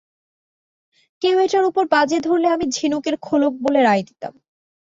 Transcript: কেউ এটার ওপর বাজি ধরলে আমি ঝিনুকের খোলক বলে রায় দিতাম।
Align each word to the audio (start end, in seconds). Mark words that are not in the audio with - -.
কেউ 1.21 1.35
এটার 1.39 1.63
ওপর 1.63 1.83
বাজি 1.91 2.17
ধরলে 2.19 2.47
আমি 2.47 2.65
ঝিনুকের 2.71 3.15
খোলক 3.21 3.53
বলে 3.61 3.79
রায় 3.81 4.03
দিতাম। 4.07 4.33